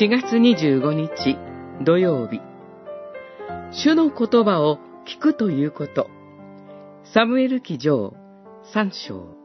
[0.00, 1.38] 4月25日
[1.84, 2.40] 土曜日。
[3.70, 6.10] 主の言葉を聞くということ。
[7.04, 8.16] サムエル記上
[8.74, 9.36] 3章。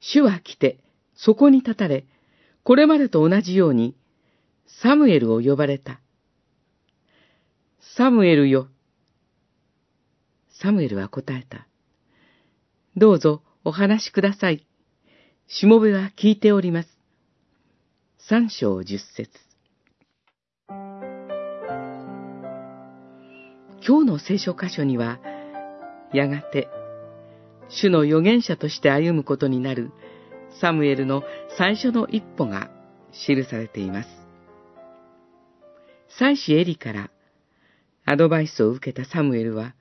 [0.00, 0.80] 主は来て
[1.14, 2.04] そこに立たれ
[2.64, 3.94] これまでと同じように
[4.66, 6.00] サムエルを呼ばれた。
[7.96, 8.66] サムエルよ。
[10.60, 11.68] サムエルは答えた。
[12.96, 14.66] どうぞお話しください。
[15.46, 16.88] しもべは聞いております。
[18.16, 19.28] 三章十節
[23.86, 25.20] 今日の聖書箇所には、
[26.14, 26.70] やがて、
[27.68, 29.92] 主の預言者として歩むことになる
[30.62, 31.22] サムエルの
[31.58, 32.70] 最初の一歩が
[33.12, 34.08] 記されています。
[36.18, 37.10] 祭司エリから
[38.06, 39.74] アドバイスを受けたサムエルは、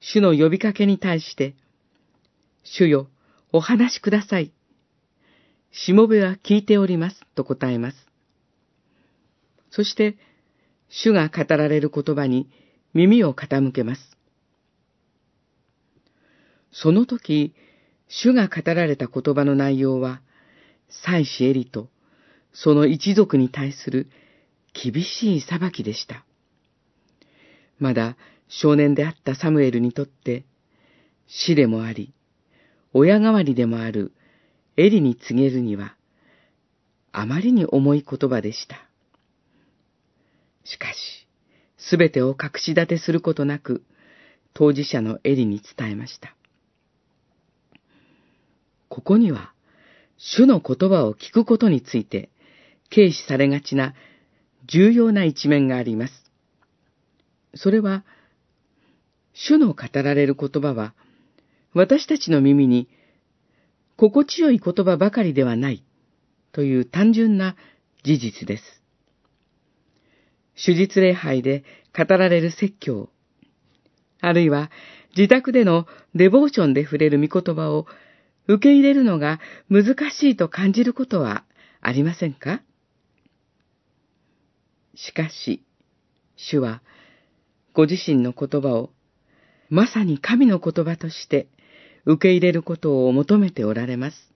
[0.00, 1.54] 主の呼びかけに対して、
[2.64, 3.08] 主よ、
[3.52, 4.52] お話しください。
[5.72, 7.96] しもべは聞いております、と答えます。
[9.70, 10.16] そして、
[10.88, 12.50] 主が語られる言葉に
[12.94, 14.16] 耳を傾けます。
[16.72, 17.54] その時、
[18.08, 20.20] 主が語られた言葉の内容は、
[21.04, 21.88] 祭司エリと、
[22.52, 24.08] その一族に対する
[24.74, 26.24] 厳しい裁きでした。
[27.78, 28.16] まだ
[28.48, 30.44] 少年であったサムエルにとって、
[31.26, 32.12] 死でもあり、
[32.92, 34.12] 親代わりでもある
[34.76, 35.96] エリに告げるには、
[37.12, 38.76] あまりに重い言葉でした。
[40.64, 40.96] しかし、
[41.76, 43.82] すべてを隠し立てすることなく、
[44.54, 46.34] 当事者のエリに伝えました。
[48.88, 49.52] ここには、
[50.18, 52.28] 主の言葉を聞くことについて、
[52.90, 53.94] 軽視されがちな
[54.66, 56.30] 重要な一面があります。
[57.54, 58.04] それは、
[59.32, 60.94] 主の語られる言葉は、
[61.74, 62.88] 私たちの耳に
[63.96, 65.84] 心地よい言葉ばかりではない
[66.52, 67.56] という単純な
[68.04, 68.64] 事実です。
[70.64, 71.64] 手術礼拝で
[71.96, 73.08] 語られる説教、
[74.20, 74.70] あるいは
[75.16, 77.86] 自宅でのデボーションで触れる御言葉を
[78.48, 79.40] 受け入れるのが
[79.70, 81.44] 難しいと感じることは
[81.80, 82.60] ありませんか？
[84.94, 85.64] しかし、
[86.36, 86.82] 主は
[87.72, 88.90] ご自身の言葉を
[89.70, 91.48] まさに神の言葉として
[92.04, 94.31] 受け入れることを求めておられます。